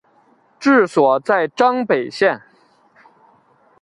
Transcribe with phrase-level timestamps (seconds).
[0.59, 2.41] 治所在张北县。